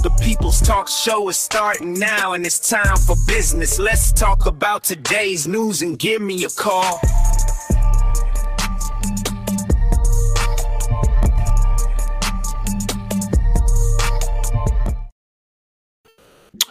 [0.00, 3.80] The People's Talk Show is starting now, and it's time for business.
[3.80, 7.00] Let's talk about today's news and give me a call.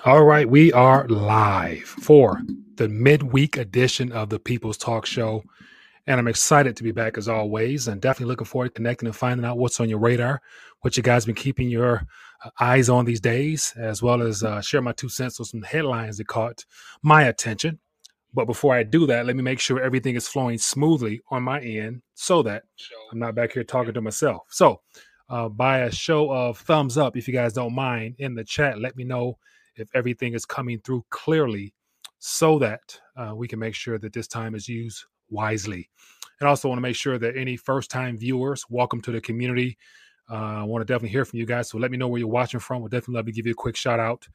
[0.06, 2.42] All right, we are live for
[2.76, 5.44] the midweek edition of the People's Talk Show.
[6.06, 9.16] And I'm excited to be back as always, and definitely looking forward to connecting and
[9.16, 10.42] finding out what's on your radar,
[10.80, 12.08] what you guys been keeping your
[12.60, 16.18] eyes on these days, as well as uh, share my two cents on some headlines
[16.18, 16.66] that caught
[17.02, 17.80] my attention.
[18.34, 21.60] But before I do that, let me make sure everything is flowing smoothly on my
[21.60, 22.64] end so that
[23.12, 24.44] I'm not back here talking to myself.
[24.50, 24.82] So,
[25.30, 28.80] uh, by a show of thumbs up, if you guys don't mind, in the chat,
[28.80, 29.38] let me know
[29.76, 31.74] if everything is coming through clearly
[32.20, 35.90] so that uh, we can make sure that this time is used wisely.
[36.40, 39.78] And also want to make sure that any first time viewers, welcome to the community.
[40.30, 41.70] Uh, I want to definitely hear from you guys.
[41.70, 42.82] So let me know where you're watching from.
[42.82, 44.28] We'll definitely love to give you a quick shout out.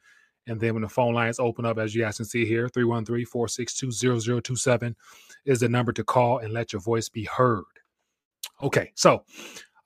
[0.47, 3.25] And then when the phone lines open up, as you guys can see here, 313
[3.25, 4.95] 462 0027
[5.45, 7.63] is the number to call and let your voice be heard.
[8.61, 9.23] Okay, so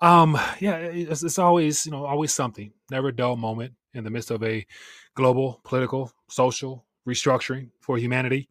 [0.01, 4.09] um, yeah, it's, it's always, you know, always something, never a dull moment in the
[4.09, 4.65] midst of a
[5.15, 8.49] global, political, social restructuring for humanity.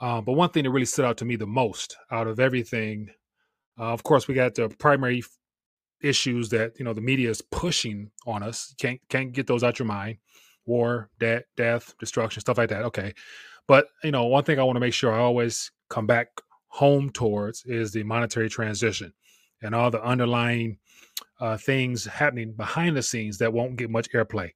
[0.00, 3.08] Uh, but one thing that really stood out to me the most out of everything,
[3.78, 5.22] uh, of course, we got the primary
[6.04, 8.74] issues that you know the media is pushing on us.
[8.78, 10.18] Can't can't get those out your mind.
[10.66, 12.84] War, death, death, destruction, stuff like that.
[12.84, 13.14] Okay,
[13.66, 16.28] but you know one thing I want to make sure I always come back
[16.68, 19.12] home towards is the monetary transition
[19.62, 20.78] and all the underlying
[21.40, 24.50] uh, things happening behind the scenes that won't get much airplay,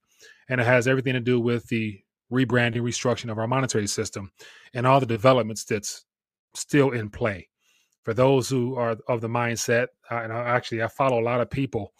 [0.49, 1.99] and it has everything to do with the
[2.31, 4.31] rebranding, restructuring of our monetary system,
[4.73, 6.05] and all the developments that's
[6.53, 7.48] still in play.
[8.09, 11.41] For those who are of the mindset, uh, and I actually I follow a lot
[11.41, 11.93] of people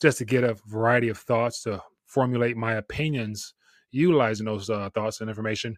[0.00, 3.52] just to get a variety of thoughts to formulate my opinions
[3.90, 5.76] utilizing those uh, thoughts and information.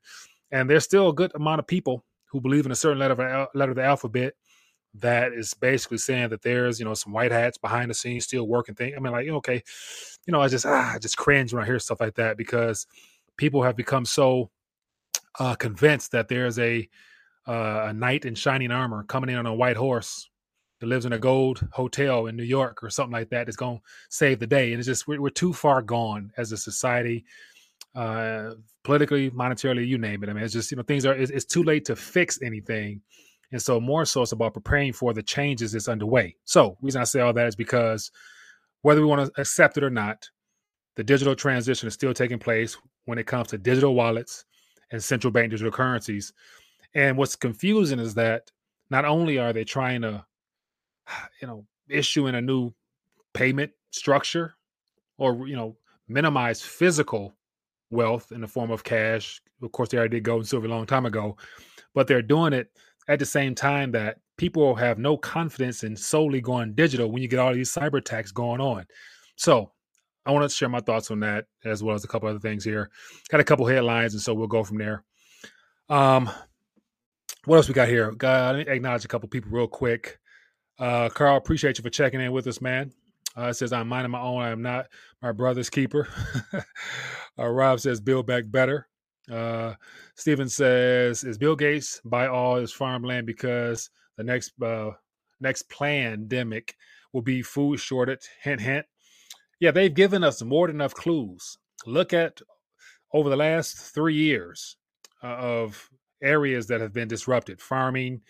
[0.50, 3.48] And there's still a good amount of people who believe in a certain letter of,
[3.54, 4.34] letter of the alphabet
[4.92, 8.46] that is basically saying that there's you know some white hats behind the scenes still
[8.46, 8.92] working thing.
[8.94, 9.62] I mean, like okay,
[10.26, 12.86] you know, I just ah, I just cringe when I hear stuff like that because
[13.38, 14.50] people have become so
[15.38, 16.86] uh, convinced that there's a
[17.48, 20.28] uh, a knight in shining armor coming in on a white horse
[20.80, 23.78] that lives in a gold hotel in New York or something like that that's going
[23.78, 24.72] to save the day.
[24.72, 27.24] And it's just we're, we're too far gone as a society,
[27.94, 28.52] uh,
[28.84, 30.28] politically, monetarily, you name it.
[30.28, 33.00] I mean, it's just you know things are it's, it's too late to fix anything.
[33.50, 36.36] And so more so it's about preparing for the changes that's underway.
[36.44, 38.10] So reason I say all that is because
[38.82, 40.28] whether we want to accept it or not,
[40.96, 42.76] the digital transition is still taking place
[43.06, 44.44] when it comes to digital wallets
[44.92, 46.32] and central bank digital currencies.
[46.98, 48.50] And what's confusing is that
[48.90, 50.26] not only are they trying to,
[51.40, 52.72] you know, issue in a new
[53.32, 54.54] payment structure
[55.16, 55.76] or, you know,
[56.08, 57.36] minimize physical
[57.90, 59.40] wealth in the form of cash.
[59.62, 61.36] Of course, they already did gold and silver a long time ago,
[61.94, 62.68] but they're doing it
[63.06, 67.28] at the same time that people have no confidence in solely going digital when you
[67.28, 68.84] get all these cyber attacks going on.
[69.36, 69.70] So
[70.26, 72.64] I want to share my thoughts on that as well as a couple other things
[72.64, 72.90] here.
[73.30, 75.04] Got a couple headlines, and so we'll go from there.
[75.88, 76.28] Um,
[77.44, 78.10] what else we got here?
[78.12, 80.18] Got me acknowledge a couple people real quick.
[80.78, 82.92] Uh, Carl, appreciate you for checking in with us, man.
[83.36, 84.42] Uh, says I'm minding my own.
[84.42, 84.86] I am not
[85.22, 86.08] my brother's keeper.
[87.38, 88.88] uh, Rob says build back better.
[89.30, 89.74] Uh,
[90.16, 94.90] Steven says is Bill Gates buy all his farmland because the next uh,
[95.40, 96.74] next pandemic
[97.12, 98.26] will be food shortage.
[98.42, 98.86] Hint, hint
[99.60, 101.58] yeah, they've given us more than enough clues.
[101.86, 102.40] Look at
[103.12, 104.76] over the last three years
[105.22, 105.88] uh, of
[106.22, 108.20] areas that have been disrupted farming,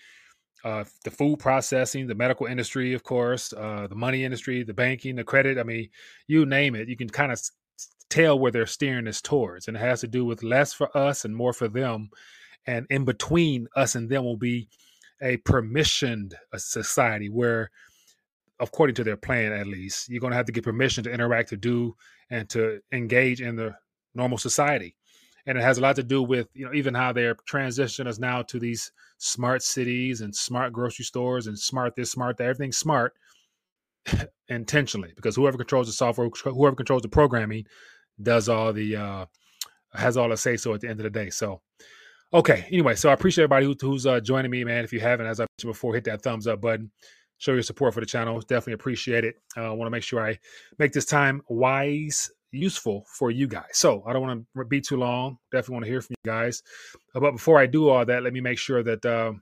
[0.64, 5.16] uh, the food processing, the medical industry, of course, uh, the money industry, the banking,
[5.16, 5.58] the credit.
[5.58, 5.88] I mean,
[6.26, 6.88] you name it.
[6.88, 7.40] You can kind of
[8.10, 9.68] tell where they're steering us towards.
[9.68, 12.10] And it has to do with less for us and more for them.
[12.66, 14.68] And in between us and them will be
[15.22, 17.70] a permissioned uh, society where
[18.60, 21.48] according to their plan at least you're going to have to get permission to interact
[21.48, 21.94] to do
[22.30, 23.74] and to engage in the
[24.14, 24.96] normal society
[25.48, 28.18] and it has a lot to do with you know even how they're transitioning us
[28.18, 32.76] now to these smart cities and smart grocery stores and smart this smart that everything's
[32.76, 33.14] smart
[34.48, 37.64] intentionally because whoever controls the software whoever controls the programming
[38.22, 39.26] does all the uh
[39.94, 41.60] has all the say so at the end of the day so
[42.34, 45.26] okay anyway so i appreciate everybody who, who's uh joining me man if you haven't
[45.26, 46.90] as i mentioned before hit that thumbs up button
[47.38, 48.40] show your support for the channel.
[48.40, 49.36] Definitely appreciate it.
[49.56, 50.38] Uh, I want to make sure I
[50.78, 53.70] make this time wise, useful for you guys.
[53.72, 55.38] So I don't want to be too long.
[55.52, 56.62] Definitely want to hear from you guys.
[57.14, 59.32] Uh, but before I do all that, let me make sure that uh,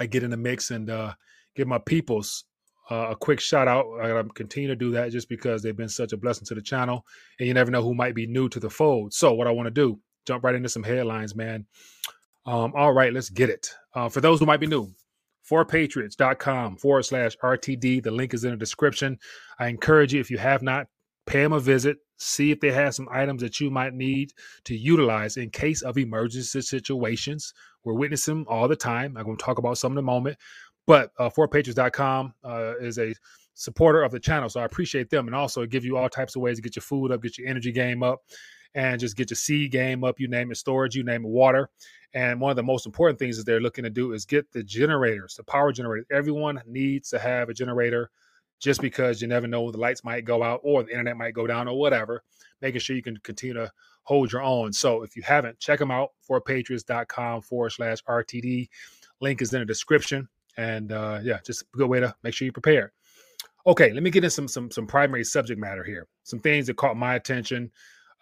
[0.00, 1.14] I get in the mix and uh,
[1.54, 2.44] give my peoples
[2.90, 3.86] uh, a quick shout out.
[4.00, 6.62] I gotta continue to do that just because they've been such a blessing to the
[6.62, 7.04] channel,
[7.38, 9.12] and you never know who might be new to the fold.
[9.12, 11.66] So, what I want to do, jump right into some headlines, man.
[12.46, 13.70] Um, all right, let's get it.
[13.94, 14.90] Uh, for those who might be new,
[15.48, 18.02] 4patriots.com forward slash RTD.
[18.02, 19.18] The link is in the description.
[19.58, 20.86] I encourage you, if you have not,
[21.28, 24.32] pay them a visit, see if they have some items that you might need
[24.64, 27.52] to utilize in case of emergency situations.
[27.84, 29.16] We're witnessing all the time.
[29.16, 30.38] I'm going to talk about some in a moment.
[30.86, 33.14] But uh, 4patriots.com uh, is a
[33.52, 36.40] supporter of the channel, so I appreciate them, and also give you all types of
[36.40, 38.22] ways to get your food up, get your energy game up,
[38.74, 40.18] and just get your seed game up.
[40.18, 41.68] You name it, storage, you name it, water.
[42.14, 44.62] And one of the most important things that they're looking to do is get the
[44.62, 46.06] generators, the power generators.
[46.10, 48.10] Everyone needs to have a generator
[48.60, 51.46] just because you never know the lights might go out or the internet might go
[51.46, 52.22] down or whatever,
[52.60, 53.70] making sure you can continue to
[54.02, 54.72] hold your own.
[54.72, 58.68] So if you haven't, check them out 4patriots.com forward slash RTD.
[59.20, 60.28] Link is in the description.
[60.56, 62.92] And uh, yeah, just a good way to make sure you prepare.
[63.66, 66.06] Okay, let me get into some some some primary subject matter here.
[66.24, 67.70] Some things that caught my attention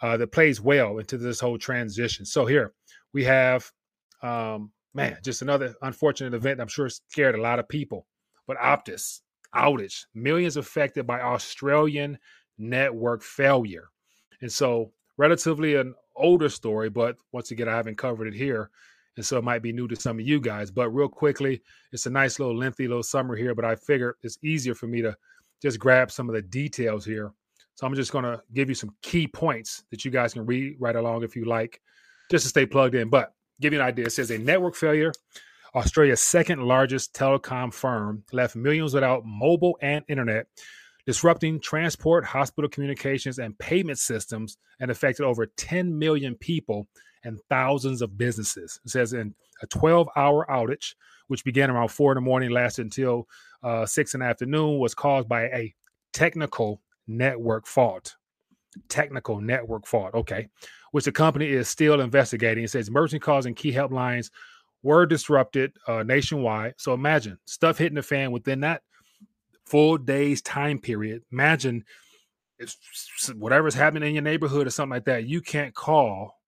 [0.03, 2.27] uh, that plays well into this whole transition.
[2.27, 2.73] So here
[3.13, 3.71] we have,
[4.23, 6.61] um, man, just another unfortunate event.
[6.61, 8.07] I'm sure scared a lot of people.
[8.47, 9.21] But Optus
[9.55, 12.19] outage, millions affected by Australian
[12.59, 13.89] network failure,
[14.41, 16.89] and so relatively an older story.
[16.89, 18.71] But once again, I haven't covered it here.
[19.17, 20.71] And so it might be new to some of you guys.
[20.71, 23.55] But real quickly, it's a nice little lengthy little summary here.
[23.55, 25.17] But I figure it's easier for me to
[25.63, 27.33] just grab some of the details here
[27.77, 30.77] so I'm just going to give you some key points that you guys can read
[30.81, 31.81] right along if you like,
[32.31, 33.11] just to stay plugged in.
[33.11, 35.13] But give you an idea, it says a network failure.
[35.75, 40.47] Australia's second largest telecom firm left millions without mobile and internet,
[41.07, 46.87] disrupting transport, hospital communications, and payment systems, and affected over 10 million people
[47.25, 48.81] and thousands of businesses.
[48.85, 50.95] It says in a 12 hour outage,
[51.29, 53.27] which began around four in the morning, lasted until
[53.63, 55.75] uh, six in the afternoon, was caused by a
[56.13, 58.17] technical network fault.
[58.89, 60.15] Technical network fault.
[60.15, 60.49] Okay.
[60.93, 62.65] Which the company is still investigating.
[62.65, 64.31] It says emergency calls and key helplines
[64.87, 66.75] were disrupted uh, nationwide.
[66.79, 68.83] So imagine stuff hitting the fan within that
[69.67, 71.23] full day's time period.
[71.33, 71.85] Imagine
[72.61, 72.77] if
[73.35, 76.39] whatever's happening in your neighborhood or something like that, you can't call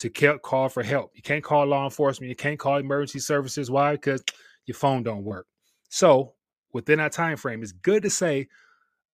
[0.00, 0.08] to
[0.38, 1.12] call for help.
[1.14, 2.30] You can't call law enforcement.
[2.30, 3.70] You can't call emergency services.
[3.70, 3.92] Why?
[3.92, 4.24] Because
[4.64, 5.46] your phone don't work.
[5.90, 6.32] So
[6.72, 8.48] within that time frame, it's good to say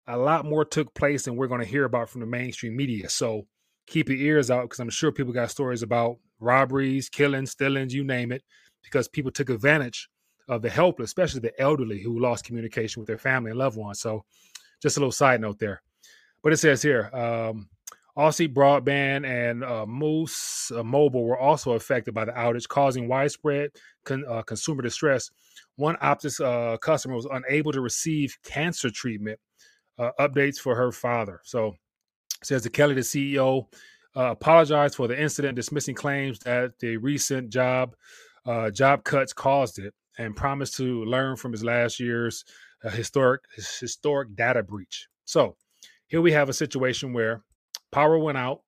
[0.06, 3.08] a lot more took place than we're going to hear about from the mainstream media.
[3.08, 3.46] So
[3.86, 8.04] keep your ears out because I'm sure people got stories about robberies, killings, stealings, you
[8.04, 8.42] name it,
[8.82, 10.08] because people took advantage
[10.48, 14.00] of the helpless, especially the elderly who lost communication with their family and loved ones.
[14.00, 14.24] So
[14.82, 15.82] just a little side note there.
[16.42, 17.68] But it says here, um,
[18.16, 23.70] Aussie Broadband and uh, Moose uh, Mobile were also affected by the outage, causing widespread
[24.04, 25.30] con- uh, consumer distress.
[25.76, 29.38] One Optus uh, customer was unable to receive cancer treatment
[29.98, 31.40] uh, updates for her father.
[31.44, 31.76] So
[32.42, 33.66] says the Kelly, the CEO,
[34.18, 37.94] uh, apologized for the incident, dismissing claims that the recent job
[38.44, 42.44] uh, job cuts caused it, and promised to learn from his last year's
[42.84, 43.42] uh, historic
[43.80, 45.06] historic data breach.
[45.24, 45.56] So
[46.08, 47.42] here we have a situation where
[47.92, 48.62] power went out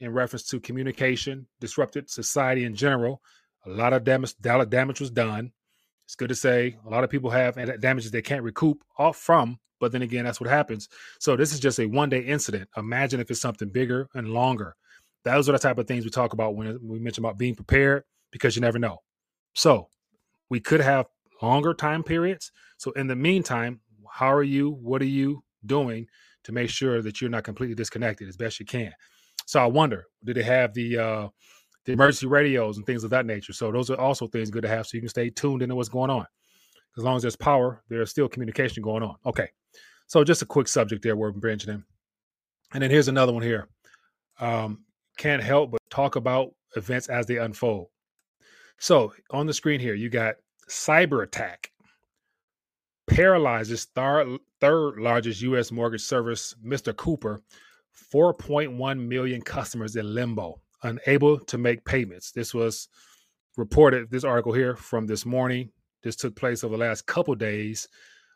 [0.00, 3.22] in reference to communication, disrupted society in general.
[3.66, 5.52] A lot of damage, damage was done.
[6.06, 9.59] It's good to say a lot of people have damages they can't recoup off from
[9.80, 10.88] but then again, that's what happens.
[11.18, 12.68] So this is just a one day incident.
[12.76, 14.76] Imagine if it's something bigger and longer.
[15.24, 18.04] Those are the type of things we talk about when we mention about being prepared
[18.30, 18.98] because you never know.
[19.54, 19.88] So
[20.48, 21.06] we could have
[21.42, 22.52] longer time periods.
[22.76, 24.70] So in the meantime, how are you?
[24.70, 26.06] What are you doing
[26.44, 28.92] to make sure that you're not completely disconnected as best you can?
[29.46, 31.28] So I wonder, do they have the uh,
[31.84, 33.52] the emergency radios and things of that nature?
[33.52, 35.88] So those are also things good to have so you can stay tuned into what's
[35.88, 36.26] going on.
[36.96, 39.16] As long as there's power, there's still communication going on.
[39.24, 39.48] Okay.
[40.10, 41.84] So just a quick subject there we're branching in.
[42.74, 43.68] And then here's another one here.
[44.40, 44.84] Um,
[45.16, 47.86] can't help but talk about events as they unfold.
[48.80, 50.34] So on the screen here, you got
[50.68, 51.70] cyber attack
[53.06, 55.70] paralyzes third, third largest U.S.
[55.70, 56.94] mortgage service, Mr.
[56.96, 57.40] Cooper,
[58.12, 62.32] 4.1 million customers in limbo, unable to make payments.
[62.32, 62.88] This was
[63.56, 65.70] reported, this article here from this morning.
[66.02, 67.86] This took place over the last couple days.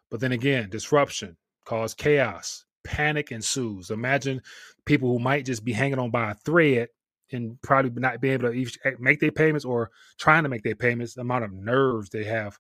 [0.08, 3.90] But then again, disruption, cause chaos, panic ensues.
[3.90, 4.42] Imagine
[4.84, 6.88] people who might just be hanging on by a thread
[7.32, 10.76] and probably not be able to eh, make their payments or trying to make their
[10.76, 12.58] payments, the amount of nerves they have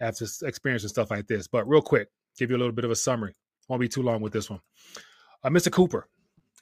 [0.00, 1.46] after experiencing stuff like this.
[1.46, 3.34] But real quick, give you a little bit of a summary.
[3.68, 4.60] Won't be too long with this one.
[5.44, 5.70] Uh, Mr.
[5.70, 6.08] Cooper,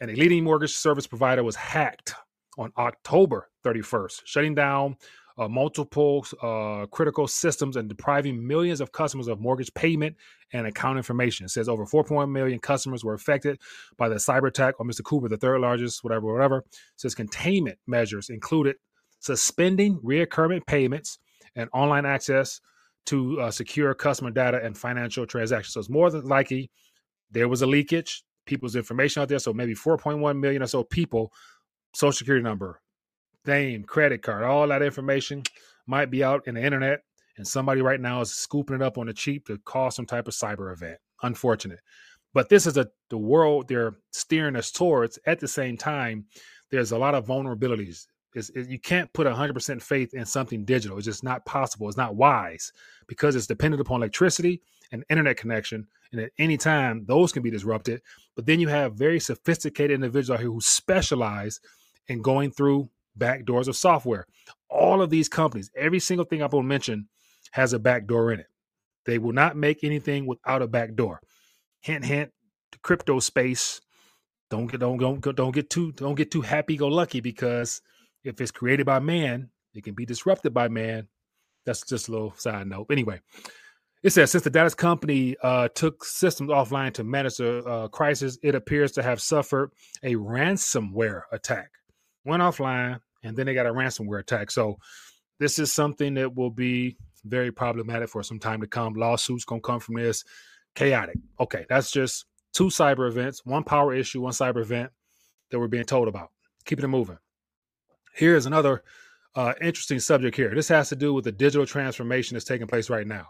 [0.00, 2.14] and a leading mortgage service provider, was hacked
[2.58, 4.96] on October 31st, shutting down
[5.38, 10.16] uh, multiple uh, critical systems and depriving millions of customers of mortgage payment
[10.52, 11.46] and account information.
[11.46, 13.60] It says over 4.1 million customers were affected
[13.96, 15.04] by the cyber attack on Mr.
[15.04, 16.58] Cooper, the third largest, whatever, whatever.
[16.58, 18.76] It says containment measures included
[19.20, 21.18] suspending reoccurring payments
[21.54, 22.60] and online access
[23.06, 25.74] to uh, secure customer data and financial transactions.
[25.74, 26.70] So it's more than likely
[27.30, 29.38] there was a leakage, people's information out there.
[29.38, 31.32] So maybe 4.1 million or so people,
[31.94, 32.80] social security number,
[33.48, 35.42] name, credit card, all that information
[35.86, 37.00] might be out in the internet.
[37.36, 40.28] And somebody right now is scooping it up on the cheap to cause some type
[40.28, 40.98] of cyber event.
[41.22, 41.80] Unfortunate.
[42.34, 45.18] But this is a the world they're steering us towards.
[45.26, 46.26] At the same time,
[46.70, 48.06] there's a lot of vulnerabilities.
[48.34, 50.98] It, you can't put 100% faith in something digital.
[50.98, 51.88] It's just not possible.
[51.88, 52.72] It's not wise
[53.06, 54.60] because it's dependent upon electricity
[54.92, 55.86] and internet connection.
[56.12, 58.02] And at any time, those can be disrupted.
[58.36, 61.60] But then you have very sophisticated individuals out here who specialize
[62.08, 64.26] in going through back doors of software.
[64.70, 67.08] All of these companies, every single thing I'm going to mention
[67.52, 68.46] has a back door in it.
[69.06, 71.20] They will not make anything without a back door.
[71.80, 72.30] Hint, hint.
[72.72, 73.80] The crypto space.
[74.50, 77.80] Don't get don't don't don't get too don't get too happy go lucky because
[78.24, 81.08] if it's created by man, it can be disrupted by man.
[81.64, 82.86] That's just a little side note.
[82.90, 83.20] Anyway,
[84.02, 88.38] it says since the Dallas company uh, took systems offline to manage the uh, crisis,
[88.42, 89.70] it appears to have suffered
[90.02, 91.70] a ransomware attack.
[92.24, 94.50] Went offline, and then they got a ransomware attack.
[94.50, 94.78] So
[95.38, 98.94] this is something that will be very problematic for some time to come.
[98.94, 100.24] Lawsuits gonna come from this.
[100.74, 101.16] Chaotic.
[101.40, 104.90] Okay, that's just two cyber events, one power issue, one cyber event
[105.50, 106.30] that we're being told about.
[106.64, 107.18] Keeping it moving.
[108.14, 108.82] Here's another
[109.34, 110.54] uh, interesting subject here.
[110.54, 113.28] This has to do with the digital transformation that's taking place right now.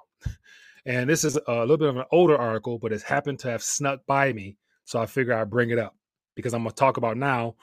[0.86, 3.62] And this is a little bit of an older article, but it's happened to have
[3.62, 4.56] snuck by me.
[4.84, 5.94] So I figure I'd bring it up
[6.34, 7.56] because I'm going to talk about now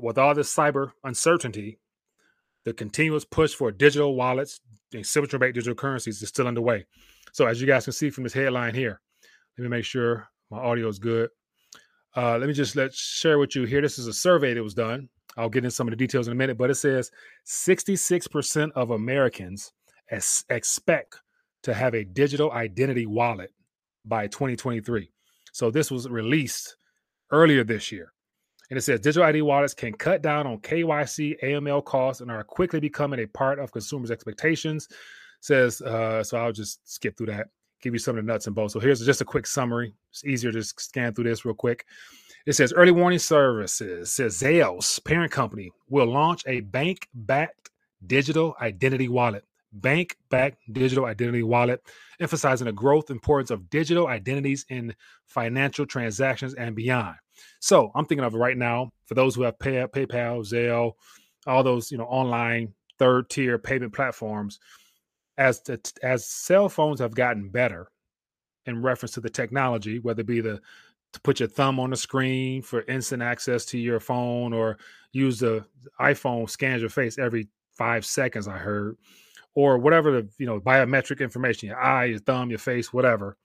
[0.00, 1.78] with all this cyber uncertainty,
[2.64, 4.60] the continuous push for digital wallets
[4.92, 6.86] and central bank digital currencies is still underway.
[7.32, 9.00] So as you guys can see from this headline here,
[9.58, 11.30] let me make sure my audio is good.
[12.14, 13.80] Uh, let me just let share with you here.
[13.80, 15.08] This is a survey that was done.
[15.36, 17.10] I'll get into some of the details in a minute, but it says
[17.46, 19.72] 66% of Americans
[20.50, 21.20] expect
[21.62, 23.50] to have a digital identity wallet
[24.04, 25.10] by 2023.
[25.52, 26.76] So this was released
[27.30, 28.11] earlier this year.
[28.72, 32.42] And it says digital ID wallets can cut down on KYC AML costs and are
[32.42, 34.86] quickly becoming a part of consumers' expectations.
[34.90, 34.96] It
[35.42, 36.38] says uh, so.
[36.38, 37.48] I'll just skip through that.
[37.82, 38.72] Give you some of the nuts and bolts.
[38.72, 39.92] So here's just a quick summary.
[40.08, 41.84] It's easier to scan through this real quick.
[42.46, 47.68] It says early warning services says Zelle's parent company will launch a bank-backed
[48.06, 51.82] digital identity wallet bank backed digital identity wallet,
[52.20, 54.94] emphasizing the growth importance of digital identities in
[55.26, 57.16] financial transactions and beyond.
[57.60, 60.92] So I'm thinking of it right now for those who have Pay, PayPal, Zelle,
[61.46, 64.60] all those you know online third tier payment platforms.
[65.38, 67.88] As the, as cell phones have gotten better
[68.66, 70.60] in reference to the technology, whether it be the
[71.12, 74.78] to put your thumb on the screen for instant access to your phone or
[75.12, 75.64] use the
[76.00, 78.96] iPhone scans your face every five seconds, I heard
[79.54, 83.36] or whatever the you know biometric information your eye your thumb your face whatever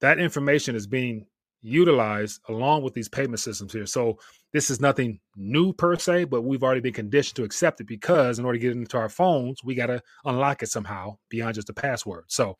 [0.00, 1.26] that information is being
[1.64, 3.86] utilized along with these payment systems here.
[3.86, 4.18] So
[4.52, 8.38] this is nothing new per se but we've already been conditioned to accept it because
[8.38, 11.70] in order to get into our phones we got to unlock it somehow beyond just
[11.70, 12.24] a password.
[12.28, 12.58] So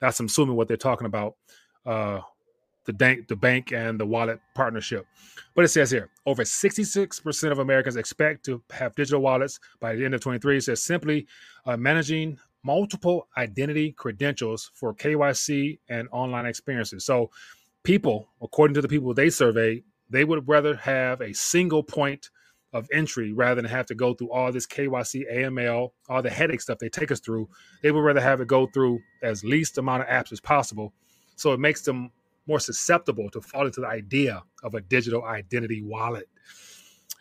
[0.00, 1.34] that's assuming what they're talking about
[1.84, 2.20] uh
[2.86, 5.06] the bank the bank and the wallet partnership
[5.54, 10.04] but it says here over 66% of americans expect to have digital wallets by the
[10.04, 11.26] end of 23 it says simply
[11.66, 17.30] uh, managing multiple identity credentials for kyc and online experiences so
[17.82, 22.30] people according to the people they surveyed they would rather have a single point
[22.74, 26.60] of entry rather than have to go through all this KYC, AML, all the headache
[26.60, 27.48] stuff they take us through.
[27.82, 30.92] They would rather have it go through as least amount of apps as possible.
[31.36, 32.10] So it makes them
[32.46, 36.28] more susceptible to fall into the idea of a digital identity wallet.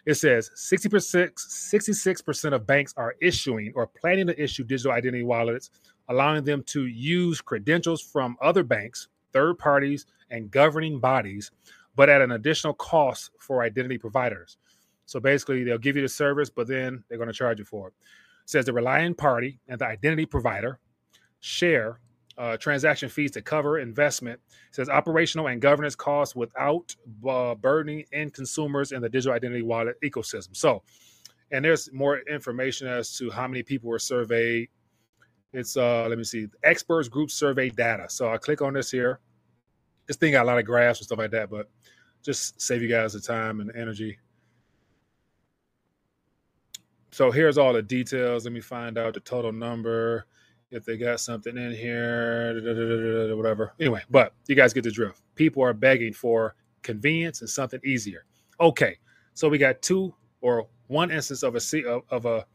[0.06, 5.70] It says 60%, 66% of banks are issuing or planning to issue digital identity wallets,
[6.10, 11.52] allowing them to use credentials from other banks, third parties, and governing bodies,
[11.96, 14.58] but at an additional cost for identity providers.
[15.06, 17.88] So basically, they'll give you the service, but then they're going to charge you for
[17.90, 17.94] it.
[18.44, 20.80] it says the relying party and the identity provider
[21.40, 22.00] share
[22.38, 24.40] uh, transaction fees to cover investment.
[24.70, 26.96] It says operational and governance costs without
[27.28, 30.56] uh, burdening end consumers in the digital identity wallet ecosystem.
[30.56, 30.84] So,
[31.52, 34.70] and there's more information as to how many people were surveyed.
[35.54, 38.06] It's uh, let me see, experts group survey data.
[38.10, 39.20] So I click on this here.
[40.08, 41.70] This thing got a lot of graphs and stuff like that, but
[42.24, 44.18] just save you guys the time and energy.
[47.12, 48.46] So here's all the details.
[48.46, 50.26] Let me find out the total number.
[50.74, 53.74] If they got something in here, whatever.
[53.80, 55.22] Anyway, but you guys get the drift.
[55.36, 58.26] People are begging for convenience and something easier.
[58.60, 58.98] Okay,
[59.36, 62.46] so we got two or one instance of a of, of a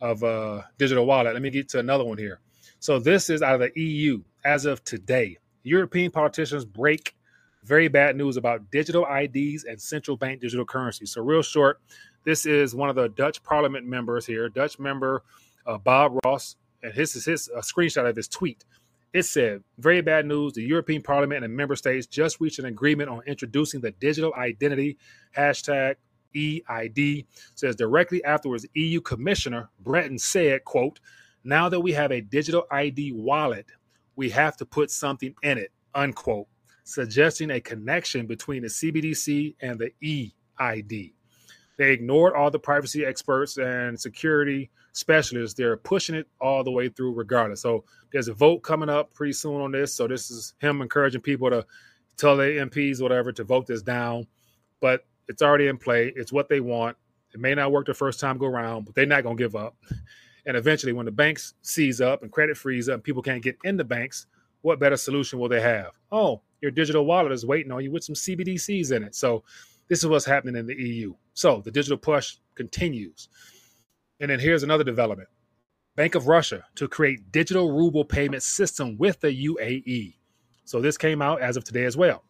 [0.00, 1.34] of a digital wallet.
[1.34, 2.40] Let me get to another one here.
[2.78, 5.36] So this is out of the EU as of today.
[5.62, 7.14] European politicians break
[7.64, 11.04] very bad news about digital IDs and central bank digital currency.
[11.04, 11.80] So real short,
[12.24, 15.22] this is one of the Dutch Parliament members here, Dutch member
[15.66, 18.64] uh, Rob Roos, and this is his a screenshot of his tweet.
[19.12, 20.52] It said, "Very bad news.
[20.52, 24.98] The European Parliament and member states just reached an agreement on introducing the digital identity
[25.36, 25.96] hashtag
[26.34, 31.00] EID." Says directly afterwards, EU Commissioner Breton said, "Quote."
[31.42, 33.66] Now that we have a digital ID wallet,
[34.14, 36.48] we have to put something in it, unquote,
[36.84, 41.14] suggesting a connection between the CBDC and the EID.
[41.78, 45.56] They ignored all the privacy experts and security specialists.
[45.56, 47.60] They're pushing it all the way through, regardless.
[47.60, 49.94] So there's a vote coming up pretty soon on this.
[49.94, 51.64] So this is him encouraging people to
[52.16, 54.26] tell their MPs, whatever, to vote this down.
[54.80, 56.12] But it's already in play.
[56.16, 56.96] It's what they want.
[57.32, 59.54] It may not work the first time go around, but they're not going to give
[59.54, 59.76] up.
[60.46, 63.56] And eventually, when the banks seize up and credit freeze up and people can't get
[63.64, 64.26] in the banks,
[64.62, 65.92] what better solution will they have?
[66.10, 69.14] Oh, your digital wallet is waiting on you with some CBDCs in it.
[69.14, 69.44] So
[69.88, 71.14] this is what's happening in the EU.
[71.34, 73.28] So the digital push continues.
[74.20, 75.30] And then here's another development.
[75.96, 80.14] Bank of Russia to create digital ruble payment system with the UAE.
[80.64, 82.22] So this came out as of today as well.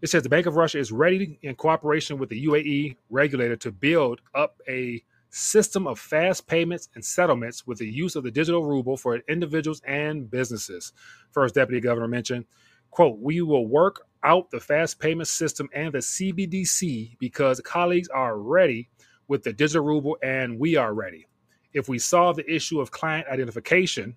[0.00, 3.72] It says the Bank of Russia is ready in cooperation with the UAE regulator to
[3.72, 8.64] build up a system of fast payments and settlements with the use of the digital
[8.64, 10.92] ruble for individuals and businesses.
[11.32, 12.46] First Deputy Governor mentioned,
[12.90, 18.38] quote, we will work out the fast payment system and the CBDC because colleagues are
[18.38, 18.88] ready
[19.28, 21.26] with the digital ruble and we are ready.
[21.72, 24.16] If we solve the issue of client identification,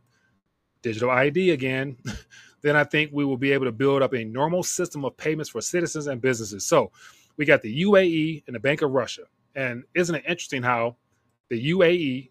[0.81, 1.97] digital ID again,
[2.61, 5.49] then I think we will be able to build up a normal system of payments
[5.49, 6.65] for citizens and businesses.
[6.65, 6.91] So
[7.37, 9.23] we got the UAE and the Bank of Russia.
[9.55, 10.95] And isn't it interesting how
[11.49, 12.29] the UAE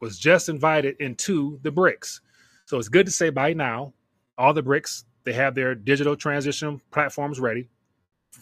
[0.00, 2.20] was just invited into the BRICS?
[2.66, 3.94] So it's good to say by now,
[4.36, 7.68] all the BRICS, they have their digital transition platforms ready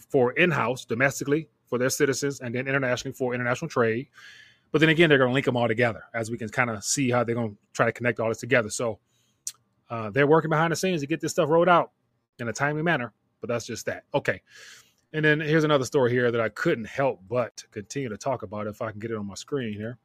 [0.09, 4.07] for in house, domestically, for their citizens, and then internationally for international trade.
[4.71, 6.83] But then again, they're going to link them all together as we can kind of
[6.83, 8.69] see how they're going to try to connect all this together.
[8.69, 8.99] So
[9.89, 11.91] uh, they're working behind the scenes to get this stuff rolled out
[12.39, 13.13] in a timely manner.
[13.39, 14.03] But that's just that.
[14.13, 14.41] Okay.
[15.13, 18.67] And then here's another story here that I couldn't help but continue to talk about
[18.67, 19.97] if I can get it on my screen here.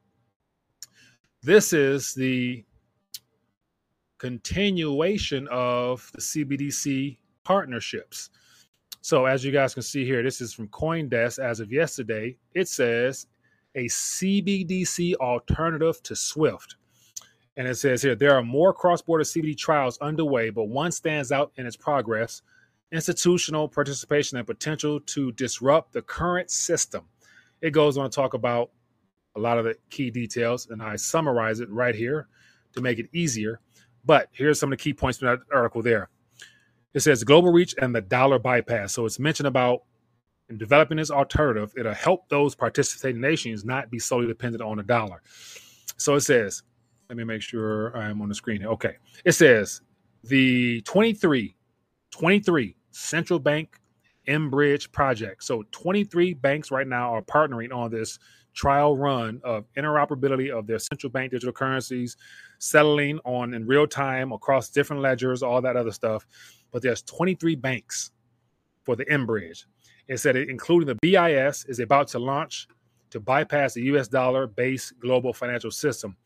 [1.42, 2.64] This is the
[4.18, 8.30] continuation of the CBDC partnerships.
[9.02, 12.36] So, as you guys can see here, this is from Coindesk as of yesterday.
[12.54, 13.26] It says
[13.74, 16.76] a CBDC alternative to SWIFT.
[17.56, 21.32] And it says here there are more cross border CBD trials underway, but one stands
[21.32, 22.42] out in its progress
[22.92, 27.02] institutional participation and potential to disrupt the current system.
[27.60, 28.70] It goes on to talk about
[29.34, 32.28] a lot of the key details, and I summarize it right here
[32.74, 33.60] to make it easier.
[34.04, 36.10] But here's some of the key points from that article there.
[36.94, 38.92] It says global reach and the dollar bypass.
[38.92, 39.82] So it's mentioned about
[40.48, 44.82] in developing this alternative, it'll help those participating nations not be solely dependent on the
[44.82, 45.22] dollar.
[45.96, 46.62] So it says,
[47.08, 48.70] let me make sure I'm on the screen here.
[48.70, 48.96] Okay.
[49.24, 49.80] It says
[50.24, 51.56] the 23,
[52.10, 53.78] 23 central bank
[54.28, 55.44] mBridge project.
[55.44, 58.18] So 23 banks right now are partnering on this
[58.54, 62.16] trial run of interoperability of their central bank digital currencies,
[62.58, 66.26] settling on in real time across different ledgers, all that other stuff.
[66.72, 68.10] But there's 23 banks
[68.82, 69.66] for the mBridge.
[70.08, 72.66] It said, it, including the BIS, is about to launch
[73.10, 76.16] to bypass the US dollar based global financial system.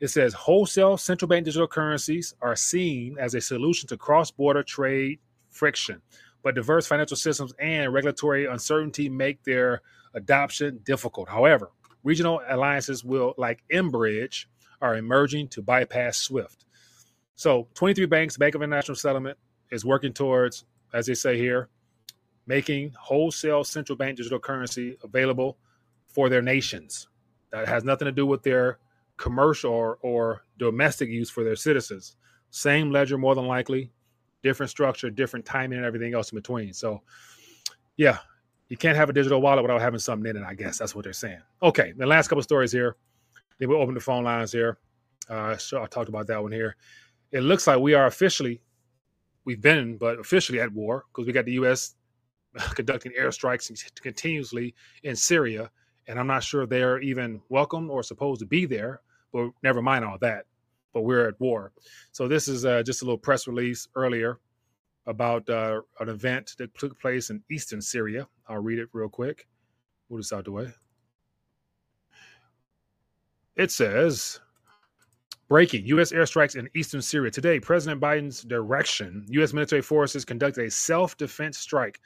[0.00, 4.62] It says wholesale central bank digital currencies are seen as a solution to cross border
[4.62, 6.00] trade friction,
[6.42, 9.82] but diverse financial systems and regulatory uncertainty make their
[10.14, 11.28] adoption difficult.
[11.28, 11.72] However,
[12.04, 14.46] regional alliances will, like mBridge,
[14.80, 16.64] are emerging to bypass SWIFT.
[17.34, 19.38] So, 23 banks, Bank of International Settlement,
[19.70, 21.68] is working towards, as they say here,
[22.46, 25.58] making wholesale central bank digital currency available
[26.06, 27.08] for their nations.
[27.50, 28.78] That has nothing to do with their
[29.16, 32.16] commercial or, or domestic use for their citizens.
[32.50, 33.90] Same ledger, more than likely,
[34.42, 36.72] different structure, different timing, and everything else in between.
[36.72, 37.02] So,
[37.96, 38.18] yeah,
[38.68, 40.46] you can't have a digital wallet without having something in it.
[40.46, 41.40] I guess that's what they're saying.
[41.62, 42.96] Okay, the last couple stories here.
[43.58, 44.78] Then we'll open the phone lines here.
[45.28, 46.76] Uh, so I talked about that one here.
[47.32, 48.62] It looks like we are officially,
[49.48, 51.94] we've been, but officially at war because we got the U.S.
[52.74, 53.70] conducting airstrikes
[54.02, 55.70] continuously in Syria
[56.08, 59.02] and I'm not sure they're even welcome or supposed to be there.
[59.32, 60.46] But never mind all that.
[60.94, 61.72] But we're at war.
[62.12, 64.40] So this is uh, just a little press release earlier
[65.06, 68.26] about uh, an event that took place in eastern Syria.
[68.48, 69.46] I'll read it real quick.
[70.08, 70.72] Move this out the way.
[73.54, 74.40] It says
[75.48, 76.12] Breaking U.S.
[76.12, 77.30] airstrikes in eastern Syria.
[77.30, 79.54] Today, President Biden's direction, U.S.
[79.54, 82.00] military forces conducted a self defense strike.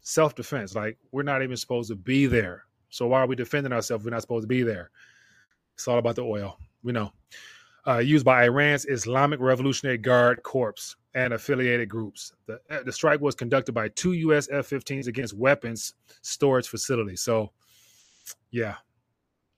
[0.00, 2.64] Self defense, like we're not even supposed to be there.
[2.88, 4.04] So why are we defending ourselves?
[4.04, 4.90] We're not supposed to be there.
[5.74, 6.58] It's all about the oil.
[6.82, 7.12] We know.
[7.86, 12.32] Uh, used by Iran's Islamic Revolutionary Guard Corps and affiliated groups.
[12.46, 14.48] The, uh, the strike was conducted by two U.S.
[14.50, 17.20] F 15s against weapons storage facilities.
[17.20, 17.52] So,
[18.50, 18.76] yeah,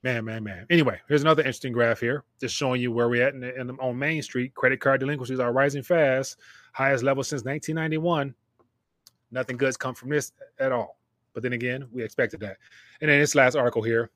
[0.02, 0.66] Man, man, man.
[0.70, 3.98] Anyway, here's another interesting graph here, just showing you where we're at in, in, on
[3.98, 4.54] Main Street.
[4.54, 6.38] Credit card delinquencies are rising fast,
[6.72, 8.34] highest level since 1991.
[9.30, 10.98] Nothing good's come from this at all.
[11.34, 12.56] But then again, we expected that.
[13.02, 14.10] And then this last article here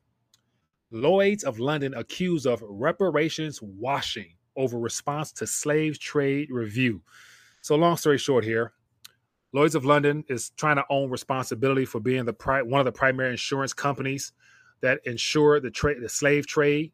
[0.91, 7.03] Lloyds of London accused of reparations washing over response to slave trade review.
[7.61, 8.73] So, long story short, here,
[9.53, 12.93] Lloyds of London is trying to own responsibility for being the pri- one of the
[12.93, 14.33] primary insurance companies
[14.85, 16.93] that ensured the trade, the slave trade.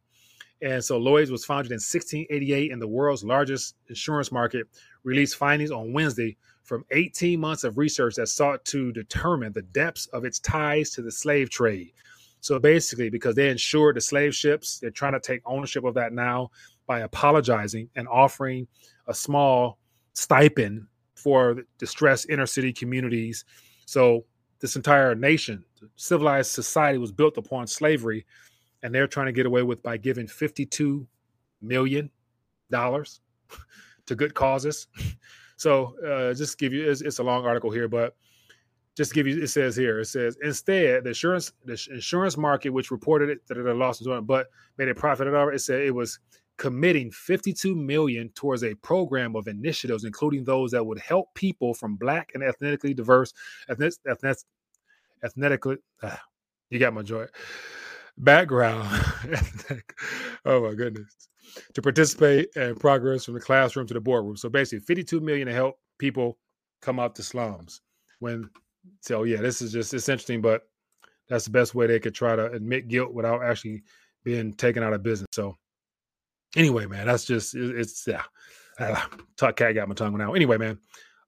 [0.62, 4.66] And so Lloyd's was founded in 1688 in the world's largest insurance market,
[5.04, 10.06] released findings on Wednesday from 18 months of research that sought to determine the depths
[10.12, 11.92] of its ties to the slave trade.
[12.40, 16.12] So basically, because they insured the slave ships, they're trying to take ownership of that
[16.12, 16.50] now
[16.86, 18.68] by apologizing and offering
[19.08, 19.78] a small
[20.12, 23.44] stipend for distressed inner city communities.
[23.84, 24.24] So
[24.60, 25.64] this entire nation,
[25.96, 28.26] civilized society was built upon slavery,
[28.82, 31.06] and they're trying to get away with by giving 52
[31.62, 32.10] million
[32.70, 33.20] dollars
[34.06, 34.86] to good causes.
[35.56, 38.16] So uh, just give you it's, it's, a long article here, but
[38.96, 42.90] just give you it says here it says instead the insurance the insurance market which
[42.90, 45.48] reported it that it lost but made a profit at all.
[45.48, 46.18] It said it was
[46.60, 51.96] committing 52 million towards a program of initiatives including those that would help people from
[51.96, 53.32] black and ethnically diverse
[53.70, 54.36] ethnic, ethnic,
[55.24, 56.14] ethnically uh,
[56.68, 57.26] you got my joy
[58.18, 58.86] background.
[60.44, 61.28] Oh my goodness
[61.74, 64.36] to participate and progress from the classroom to the boardroom.
[64.36, 66.38] So basically 52 million to help people
[66.82, 67.80] come out the slums
[68.20, 68.48] when
[69.00, 70.62] so yeah this is just it's interesting but
[71.28, 73.82] that's the best way they could try to admit guilt without actually
[74.24, 75.28] being taken out of business.
[75.32, 75.56] So
[76.56, 78.22] anyway, man, that's just it's yeah.
[78.78, 80.32] Uh, cat got my tongue now.
[80.32, 80.78] Anyway, man,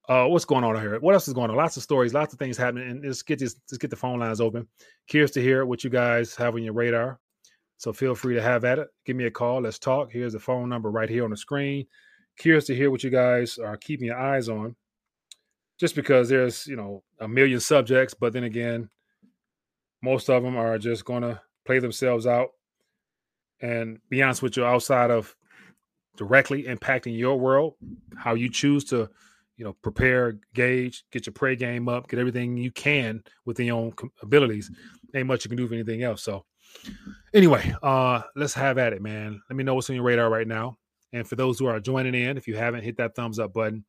[0.08, 0.98] uh, what's going on here?
[1.00, 1.56] What else is going on?
[1.56, 4.18] Lots of stories, lots of things happening, and let's get this, let's get the phone
[4.18, 4.66] lines open.
[5.06, 7.20] Curious to hear what you guys have on your radar.
[7.76, 8.88] So feel free to have at it.
[9.04, 9.61] Give me a call.
[9.61, 10.11] Let's talk.
[10.12, 11.87] Here's the phone number right here on the screen.
[12.38, 14.76] Curious to hear what you guys are keeping your eyes on.
[15.78, 18.88] Just because there's you know a million subjects, but then again,
[20.02, 22.50] most of them are just going to play themselves out
[23.62, 25.35] and be honest with you, outside of
[26.16, 27.75] directly impacting your world,
[28.16, 29.09] how you choose to,
[29.57, 33.77] you know, prepare, gauge, get your prey game up, get everything you can within your
[33.77, 34.70] own abilities.
[35.14, 36.22] Ain't much you can do for anything else.
[36.22, 36.44] So,
[37.33, 39.40] anyway, uh, let's have at it, man.
[39.48, 40.79] Let me know what's on your radar right now.
[41.12, 43.85] And for those who are joining in, if you haven't hit that thumbs up button,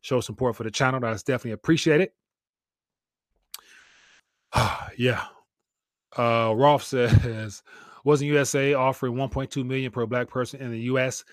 [0.00, 1.00] show support for the channel.
[1.00, 2.10] That's definitely appreciate
[4.54, 4.96] appreciated.
[4.98, 5.24] yeah.
[6.16, 7.62] Uh, Rolf says,
[8.04, 11.24] wasn't USA offering 1.2 million per black person in the US?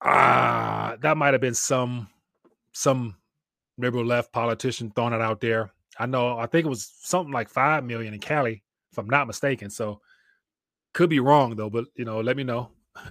[0.00, 2.08] Ah, that might have been some
[2.72, 3.16] some
[3.78, 5.72] liberal left politician throwing it out there.
[5.98, 6.38] I know.
[6.38, 9.70] I think it was something like five million in Cali, if I'm not mistaken.
[9.70, 10.00] So
[10.92, 12.70] could be wrong though, but you know, let me know.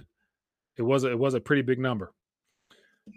[0.78, 2.14] It was a, it was a pretty big number.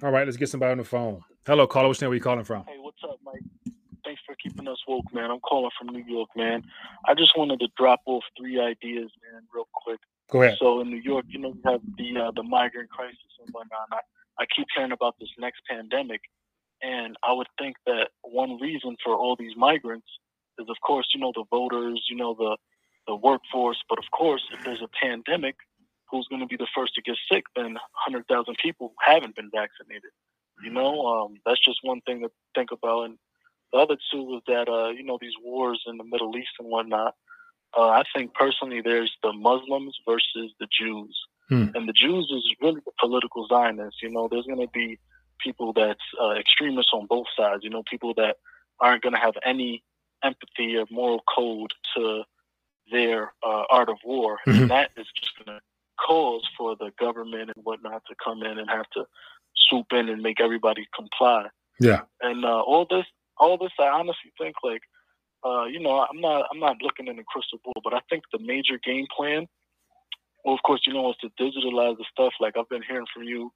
[0.03, 1.21] All right, let's get somebody on the phone.
[1.47, 1.87] Hello, caller.
[1.87, 2.65] Which name are you calling from?
[2.67, 3.39] Hey, what's up, Mike?
[4.03, 4.35] Thanks for
[4.65, 5.31] keeping us woke, man.
[5.31, 6.63] I'm calling from New York, man.
[7.07, 9.99] I just wanted to drop off three ideas, man, real quick.
[10.31, 10.57] Go ahead.
[10.59, 13.87] So in New York, you know, we have the uh, the migrant crisis and whatnot.
[13.91, 13.99] I,
[14.39, 16.21] I keep hearing about this next pandemic,
[16.81, 20.07] and I would think that one reason for all these migrants
[20.59, 22.57] is, of course, you know, the voters, you know, the
[23.07, 23.77] the workforce.
[23.87, 25.55] But of course, if there's a pandemic,
[26.09, 27.43] who's going to be the first to get sick?
[27.55, 27.73] Then
[28.07, 30.11] 100,000 people haven't been vaccinated.
[30.63, 33.03] You know, um, that's just one thing to think about.
[33.03, 33.17] And
[33.71, 36.69] the other two is that uh, you know these wars in the Middle East and
[36.69, 37.15] whatnot.
[37.77, 41.17] Uh, I think personally, there's the Muslims versus the Jews,
[41.49, 41.67] hmm.
[41.75, 44.01] and the Jews is really the political Zionists.
[44.01, 44.99] You know, there's going to be
[45.39, 47.63] people that's uh, extremists on both sides.
[47.63, 48.37] You know, people that
[48.79, 49.83] aren't going to have any
[50.23, 52.23] empathy or moral code to
[52.91, 54.61] their uh, art of war, mm-hmm.
[54.61, 55.61] and that is just going to
[56.05, 59.05] cause for the government and whatnot to come in and have to
[59.69, 61.47] swoop in and make everybody comply.
[61.79, 62.01] Yeah.
[62.21, 63.05] And uh, all this
[63.37, 64.81] all this, I honestly think like
[65.45, 68.23] uh, you know, I'm not I'm not looking in the crystal ball, but I think
[68.31, 69.47] the major game plan.
[70.43, 72.33] Well, of course, you know, is to digitalize the stuff.
[72.39, 73.51] Like I've been hearing from you,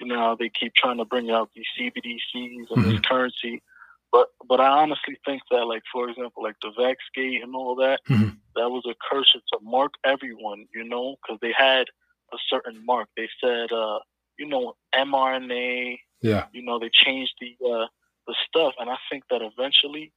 [0.00, 2.90] you know, they keep trying to bring out these CBDCs and mm-hmm.
[2.90, 3.62] this currency.
[4.10, 8.00] But but I honestly think that, like for example, like the Vaxgate and all that,
[8.08, 8.30] mm-hmm.
[8.56, 11.86] that was a curse to mark everyone, you know, because they had
[12.32, 13.08] a certain mark.
[13.16, 13.98] They said, uh,
[14.38, 15.98] you know, mRNA.
[16.22, 16.46] Yeah.
[16.52, 17.86] You know, they changed the uh,
[18.26, 20.12] the stuff, and I think that eventually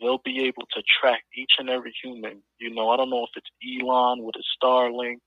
[0.00, 2.42] they'll be able to track each and every human.
[2.58, 3.50] You know, I don't know if it's
[3.82, 5.20] Elon with his Starlink,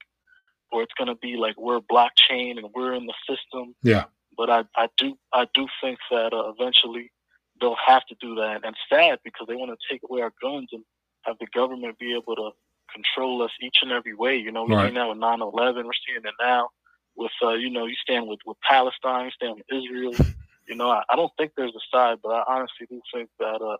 [0.72, 3.76] or it's gonna be like we're blockchain and we're in the system.
[3.84, 4.06] Yeah.
[4.38, 7.12] But I, I do I do think that uh, eventually
[7.60, 10.70] they'll have to do that, and sad because they want to take away our guns
[10.72, 10.84] and
[11.24, 12.52] have the government be able to
[12.94, 14.36] control us each and every way.
[14.36, 14.86] You know, we're right.
[14.86, 15.86] seeing that with 9/11.
[15.86, 16.70] We're seeing it now
[17.16, 20.14] with uh, you know, you stand with with Palestine, you stand with Israel.
[20.72, 23.60] You know, I, I don't think there's a side, but I honestly do think that
[23.62, 23.76] uh,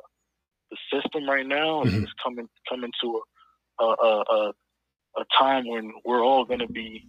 [0.70, 2.04] the system right now mm-hmm.
[2.04, 3.22] is coming coming to
[3.80, 4.54] a a, a
[5.18, 7.08] a time when we're all going to be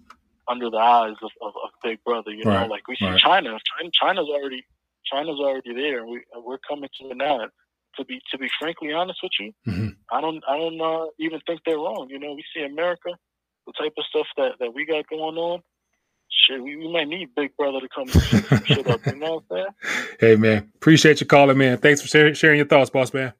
[0.49, 2.31] under the eyes of, of, of Big Brother.
[2.31, 2.71] You know, right.
[2.71, 3.19] like we see right.
[3.19, 3.59] China.
[3.77, 3.91] China.
[3.93, 4.65] China's already
[5.05, 7.49] China's already there, and we we're coming to it now.
[7.97, 9.89] To be to be frankly honest with you, mm-hmm.
[10.13, 12.07] I don't I don't uh, even think they're wrong.
[12.09, 13.11] You know, we see America,
[13.67, 15.61] the type of stuff that, that we got going on.
[16.33, 18.09] Shit, we, we might need Big Brother to come
[18.67, 19.07] shit up.
[19.07, 19.67] You know what I'm saying?
[20.21, 21.79] Hey man, appreciate you calling, man.
[21.79, 23.35] Thanks for sharing, sharing your thoughts, boss man.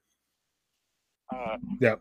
[1.35, 1.97] Uh, yeah.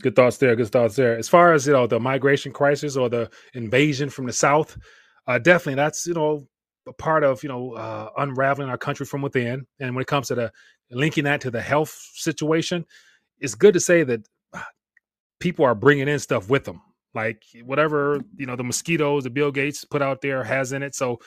[0.00, 0.56] Good thoughts there.
[0.56, 1.18] Good thoughts there.
[1.18, 4.78] As far as you know, the migration crisis or the invasion from the south,
[5.26, 6.46] uh, definitely that's you know
[6.88, 9.66] a part of you know uh, unraveling our country from within.
[9.80, 10.52] And when it comes to the
[10.90, 12.86] linking that to the health situation,
[13.40, 14.62] it's good to say that uh,
[15.40, 16.82] people are bringing in stuff with them,
[17.14, 20.94] like whatever you know the mosquitoes the Bill Gates put out there has in it.
[20.94, 21.18] So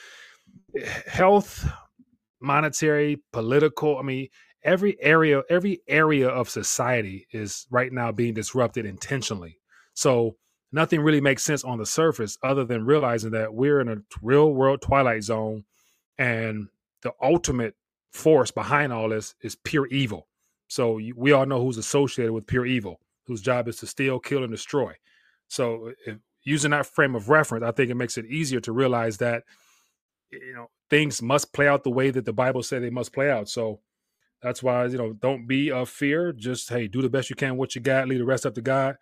[0.77, 1.67] eh, health,
[2.41, 3.97] monetary, political.
[3.97, 4.29] I mean,
[4.63, 9.59] every area, every area of society is right now being disrupted intentionally.
[9.93, 10.37] So
[10.71, 14.53] nothing really makes sense on the surface other than realizing that we're in a real
[14.53, 15.65] world twilight zone
[16.17, 16.67] and
[17.01, 17.75] the ultimate
[18.11, 20.27] force behind all this is pure evil.
[20.67, 24.43] So we all know who's associated with pure evil, whose job is to steal, kill,
[24.43, 24.93] and destroy.
[25.47, 29.17] So if, using that frame of reference, I think it makes it easier to realize
[29.17, 29.43] that
[30.31, 33.29] you know things must play out the way that the Bible said they must play
[33.29, 33.49] out.
[33.49, 33.79] So
[34.41, 36.33] that's why you know don't be of fear.
[36.33, 37.57] Just hey, do the best you can.
[37.57, 38.97] What you got, leave the rest up to God.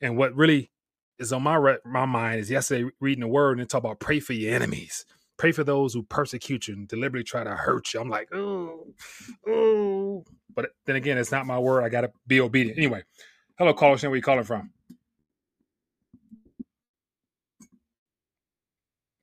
[0.00, 0.70] And what really
[1.18, 4.00] is on my re- my mind is yesterday reading the word and it talk about
[4.00, 5.04] pray for your enemies.
[5.36, 8.00] Pray for those who persecute you and deliberately try to hurt you.
[8.00, 8.86] I'm like, oh,
[9.48, 10.24] oh.
[10.54, 11.84] But then again, it's not my word.
[11.84, 12.78] I gotta be obedient.
[12.78, 13.02] Anyway,
[13.58, 13.96] hello, caller.
[13.98, 14.72] Where you calling from?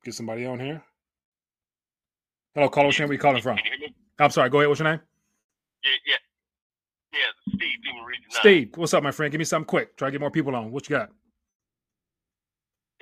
[0.06, 0.78] Get somebody on here.
[2.54, 2.94] Hello, caller.
[2.94, 3.58] Where you calling from?
[4.22, 4.46] I'm sorry.
[4.54, 4.70] Go ahead.
[4.70, 5.02] What's your name?
[5.82, 6.22] Yeah, yeah,
[7.10, 7.30] yeah.
[7.50, 7.82] Steve,
[8.30, 9.34] Steve, what's up, my friend?
[9.34, 9.98] Give me something quick.
[9.98, 10.70] Try to get more people on.
[10.70, 11.10] What you got?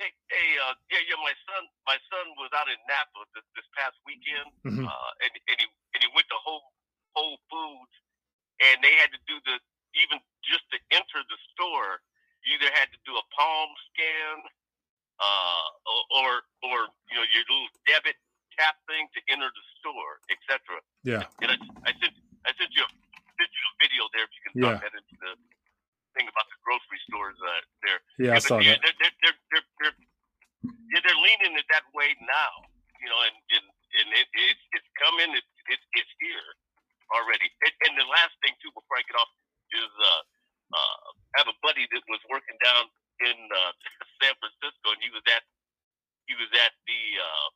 [0.01, 1.21] Hey, hey, uh, yeah, yeah.
[1.21, 4.89] My son, my son was out in Napa this, this past weekend, mm-hmm.
[4.89, 6.65] uh, and, and he and he went to Whole
[7.13, 7.93] Whole Foods,
[8.65, 9.61] and they had to do the
[9.93, 12.01] even just to enter the store,
[12.41, 14.41] you either had to do a palm scan,
[15.19, 15.67] uh,
[16.11, 16.77] or, or
[17.11, 18.17] you know your little debit
[18.55, 20.79] tap thing to enter the store, etc.
[21.03, 21.27] Yeah.
[21.43, 22.15] And I, I sent
[22.47, 22.89] I sent you a
[23.35, 24.79] sent you a video there if you can yeah.
[24.79, 25.31] that into the
[26.15, 27.99] thing about the grocery stores uh, there.
[28.15, 28.79] Yeah, yeah I saw that.
[28.79, 29.97] They're, they're, they're, they're,
[30.63, 32.63] yeah, they're leaning it that way now.
[33.03, 35.35] You know, and and, and it, it it's coming.
[35.35, 36.47] It, it it's here
[37.13, 37.51] already.
[37.61, 39.29] And, and the last thing too, before I get off,
[39.75, 40.21] is uh,
[40.73, 40.97] uh,
[41.35, 42.89] I have a buddy that was working down
[43.21, 43.71] in uh,
[44.21, 45.43] San Francisco, and he was at
[46.25, 47.47] he was at the uh,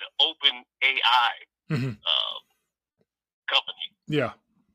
[0.00, 1.34] the Open AI
[1.72, 1.94] mm-hmm.
[1.96, 2.38] uh,
[3.50, 3.88] company.
[4.08, 4.32] Yeah,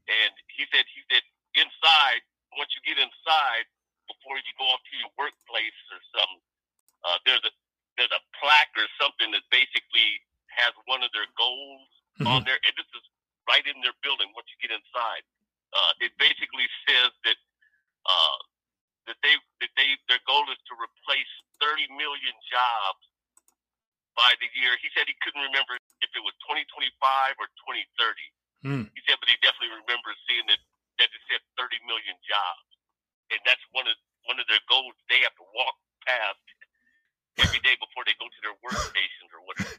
[0.07, 1.23] and he said he said
[1.55, 2.21] inside
[2.57, 3.65] once you get inside
[4.07, 6.43] before you go off to your workplace or something,
[7.07, 7.53] uh, there's a
[7.95, 10.19] there's a plaque or something that basically
[10.51, 11.87] has one of their goals
[12.19, 12.27] mm-hmm.
[12.27, 13.03] on there, and this is
[13.47, 14.31] right in their building.
[14.35, 15.23] Once you get inside,
[15.71, 17.39] uh, it basically says that
[18.05, 18.37] uh,
[19.11, 23.03] that they that they their goal is to replace 30 million jobs
[24.15, 24.79] by the year.
[24.79, 26.95] He said he couldn't remember if it was 2025
[27.35, 27.91] or 2030.
[28.63, 28.87] Mm.
[28.95, 30.63] He said, but he definitely remembers seeing that
[31.03, 32.67] that it said 30 million jobs,
[33.35, 33.99] and that's one of
[34.31, 34.95] one of their goals.
[35.11, 35.75] They have to walk
[36.07, 36.47] past
[37.39, 39.75] every day before they go to their workstations or whatever.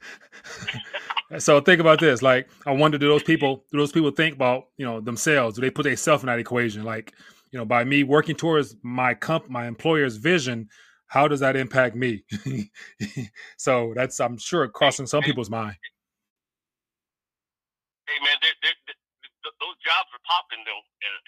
[1.39, 2.23] so think about this.
[2.23, 5.57] Like, I wonder, do those people, do those people think about, you know, themselves?
[5.57, 6.83] Do they put themselves in that equation?
[6.85, 7.15] Like,
[7.53, 10.69] you know, by me working towards my comp, my employer's vision,
[11.07, 12.25] how does that impact me?
[13.57, 15.77] so that's, I'm sure, crossing some people's mind.
[18.09, 18.97] Hey man, they're, they're,
[19.61, 20.83] those jobs are popping though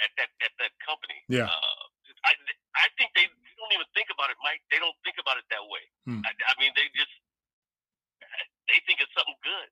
[0.04, 1.18] at that at that company.
[1.28, 1.48] Yeah.
[1.48, 1.82] Uh,
[2.24, 2.32] I
[2.76, 4.60] I think they don't even think about it, Mike.
[4.68, 5.84] They don't think about it that way.
[6.08, 6.22] Hmm.
[6.24, 7.12] I, I mean, they just
[8.68, 9.68] they think it's something good.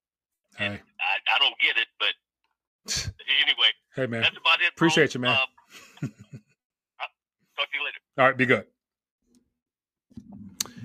[0.61, 2.15] And Hey, I, I don't get it, but
[3.45, 4.21] anyway, hey man.
[4.25, 4.73] that's about it.
[4.77, 4.89] bro.
[4.89, 5.37] Appreciate you, man.
[5.37, 5.49] Uh,
[7.57, 7.99] talk to you later.
[8.19, 8.67] All right, be good.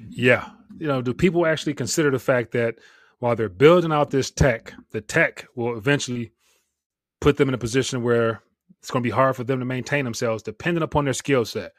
[0.10, 0.50] Yeah.
[0.80, 2.76] You know, do people actually consider the fact that
[3.20, 6.32] while they're building out this tech, the tech will eventually
[7.20, 8.42] put them in a position where
[8.80, 11.72] it's going to be hard for them to maintain themselves depending upon their skill set.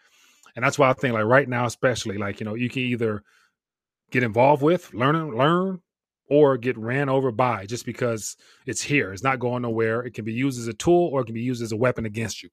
[0.57, 3.22] And that's why I think like right now, especially like, you know, you can either
[4.11, 5.81] get involved with, learn, learn,
[6.29, 9.12] or get ran over by just because it's here.
[9.12, 10.03] It's not going nowhere.
[10.03, 12.07] It can be used as a tool or it can be used as a weapon
[12.07, 12.51] against you.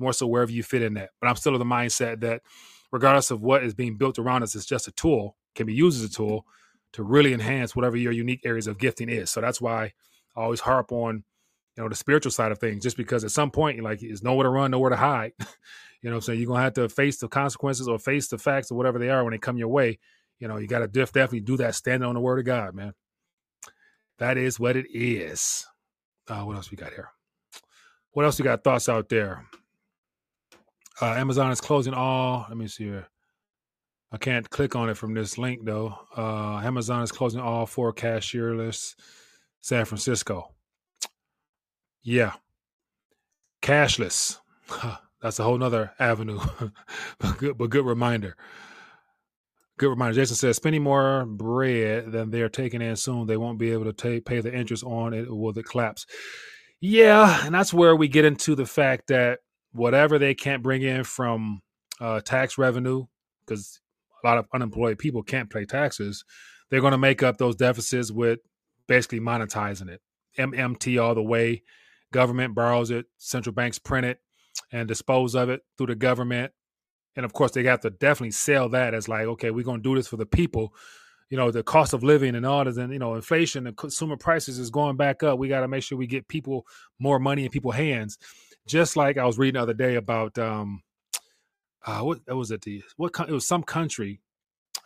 [0.00, 1.10] More so wherever you fit in that.
[1.20, 2.42] But I'm still of the mindset that
[2.92, 6.02] regardless of what is being built around us, it's just a tool, can be used
[6.04, 6.46] as a tool
[6.94, 9.30] to really enhance whatever your unique areas of gifting is.
[9.30, 9.94] So that's why
[10.36, 11.24] I always harp on,
[11.76, 14.44] you know, the spiritual side of things, just because at some point, like, there's nowhere
[14.44, 15.34] to run, nowhere to hide.
[16.02, 16.40] you know saying?
[16.40, 19.10] You're going to have to face the consequences or face the facts or whatever they
[19.10, 19.98] are when they come your way.
[20.40, 22.74] You know, you got to def- definitely do that standing on the word of God,
[22.74, 22.94] man.
[24.18, 25.66] That is what it is.
[26.28, 27.10] Uh, what else we got here?
[28.12, 29.46] What else we got thoughts out there?
[31.00, 32.44] Uh, Amazon is closing all.
[32.48, 33.08] Let me see here.
[34.12, 35.94] I can't click on it from this link though.
[36.16, 38.96] Uh, Amazon is closing all four cashierless
[39.60, 40.52] San Francisco.
[42.02, 42.32] Yeah,
[43.62, 44.38] cashless.
[45.22, 46.40] That's a whole nother avenue,
[47.18, 48.36] but good, but good reminder.
[49.78, 50.14] Good reminder.
[50.14, 53.92] Jason says, spending more bread than they're taking in soon, they won't be able to
[53.92, 55.30] take, pay the interest on it.
[55.30, 56.06] Will it collapse?
[56.80, 59.40] Yeah, and that's where we get into the fact that
[59.72, 61.62] whatever they can't bring in from
[62.00, 63.06] uh, tax revenue,
[63.44, 63.80] because
[64.22, 66.24] a lot of unemployed people can't pay taxes,
[66.70, 68.40] they're going to make up those deficits with
[68.86, 70.00] basically monetizing it.
[70.38, 71.62] MMT all the way.
[72.12, 74.18] Government borrows it, central banks print it
[74.72, 76.52] and dispose of it through the government.
[77.16, 79.88] And of course, they have to definitely sell that as like, okay, we're going to
[79.88, 80.74] do this for the people.
[81.28, 84.16] You know, the cost of living and all this, and you know, inflation and consumer
[84.16, 85.38] prices is going back up.
[85.38, 86.66] We got to make sure we get people
[86.98, 88.18] more money in people's hands.
[88.66, 90.82] Just like I was reading the other day about, um,
[91.84, 92.62] uh, what, was it?
[92.62, 94.20] The what it was some country,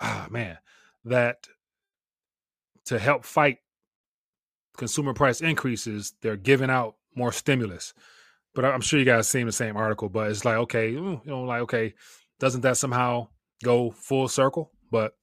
[0.01, 0.59] ah man,
[1.05, 1.49] that
[2.87, 3.59] to help fight
[4.77, 7.95] consumer price increases, they're giving out more stimulus.
[8.55, 10.09] But I'm sure you guys seen the same article.
[10.09, 11.95] But it's like, okay, you know, like okay,
[12.39, 13.29] doesn't that somehow
[13.63, 14.71] go full circle?
[14.91, 15.17] But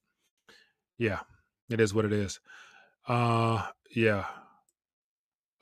[0.98, 1.20] yeah,
[1.70, 2.40] it is what it is.
[3.08, 4.26] Uh, yeah.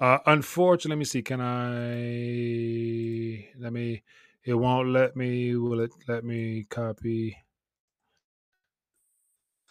[0.00, 1.22] Uh, unfortunately, let me see.
[1.22, 3.48] Can I?
[3.60, 4.02] Let me.
[4.44, 5.54] It won't let me.
[5.56, 7.36] Will it let me copy?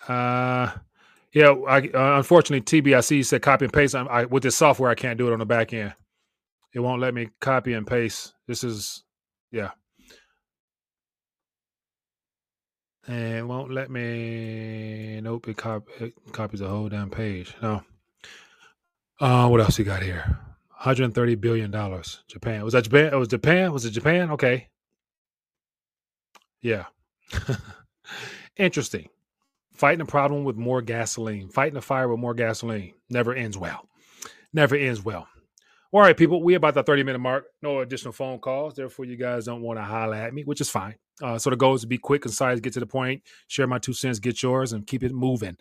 [0.07, 0.71] Uh,
[1.33, 1.49] yeah.
[1.67, 3.95] I, uh, unfortunately, TBIC said copy and paste.
[3.95, 5.95] I, I, with this software, I can't do it on the back end.
[6.73, 8.33] It won't let me copy and paste.
[8.47, 9.03] This is,
[9.51, 9.71] yeah.
[13.07, 15.19] And it won't let me.
[15.21, 15.47] Nope.
[15.47, 17.55] It, cop, it copies the whole damn page.
[17.63, 17.81] No.
[19.19, 20.39] Uh, what else we got here?
[20.69, 22.23] 130 billion dollars.
[22.27, 22.63] Japan.
[22.63, 23.13] Was that Japan?
[23.13, 23.73] It was Japan.
[23.73, 24.31] Was it Japan?
[24.31, 24.67] Okay.
[26.61, 26.85] Yeah.
[28.57, 29.09] Interesting.
[29.73, 31.49] Fighting a problem with more gasoline.
[31.49, 32.93] Fighting a fire with more gasoline.
[33.09, 33.87] Never ends well.
[34.53, 35.27] Never ends well.
[35.91, 36.43] All right, people.
[36.43, 37.45] We about the 30 minute mark.
[37.61, 38.75] No additional phone calls.
[38.75, 40.95] Therefore, you guys don't want to holler at me, which is fine.
[41.21, 43.79] Uh, so the goal is to be quick, concise, get to the point, share my
[43.79, 45.57] two cents, get yours, and keep it moving.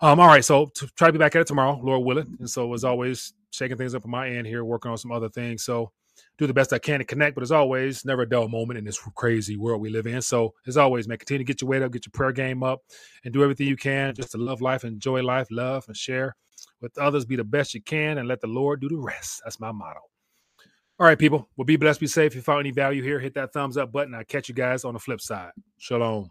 [0.00, 2.36] Um, all right, so to try to be back at it tomorrow, Lord willing.
[2.38, 5.28] And so as always, shaking things up on my end here, working on some other
[5.28, 5.64] things.
[5.64, 5.90] So
[6.36, 8.84] do the best I can to connect, but as always, never a dull moment in
[8.84, 10.22] this crazy world we live in.
[10.22, 12.82] So as always, man, continue to get your weight up, get your prayer game up,
[13.24, 16.36] and do everything you can just to love life, enjoy life, love, and share
[16.80, 17.24] with others.
[17.24, 19.42] Be the best you can, and let the Lord do the rest.
[19.44, 20.00] That's my motto.
[21.00, 21.48] All right, people.
[21.56, 22.32] Well, be blessed, be safe.
[22.32, 24.14] If you found any value here, hit that thumbs up button.
[24.14, 25.52] I'll catch you guys on the flip side.
[25.78, 26.30] Shalom.